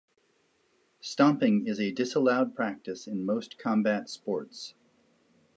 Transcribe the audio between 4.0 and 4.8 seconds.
sports.